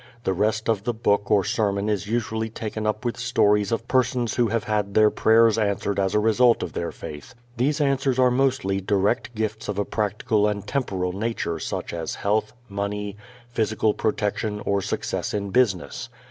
The 0.23 0.33
rest 0.33 0.67
of 0.67 0.83
the 0.83 0.95
book 0.95 1.29
or 1.29 1.43
sermon 1.43 1.87
is 1.87 2.07
usually 2.07 2.49
taken 2.49 2.87
up 2.87 3.05
with 3.05 3.17
stories 3.19 3.71
of 3.71 3.87
persons 3.87 4.33
who 4.33 4.47
have 4.47 4.63
had 4.63 4.95
their 4.95 5.11
prayers 5.11 5.59
answered 5.59 5.99
as 5.99 6.15
a 6.15 6.19
result 6.19 6.63
of 6.63 6.73
their 6.73 6.91
faith. 6.91 7.35
These 7.57 7.79
answers 7.79 8.17
are 8.17 8.31
mostly 8.31 8.81
direct 8.81 9.35
gifts 9.35 9.67
of 9.67 9.77
a 9.77 9.85
practical 9.85 10.47
and 10.47 10.65
temporal 10.65 11.13
nature 11.13 11.59
such 11.59 11.93
as 11.93 12.15
health, 12.15 12.51
money, 12.67 13.15
physical 13.49 13.93
protection 13.93 14.59
or 14.61 14.81
success 14.81 15.35
in 15.35 15.51
business. 15.51 16.09